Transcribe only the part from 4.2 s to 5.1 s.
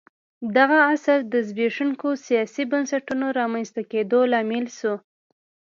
لامل شو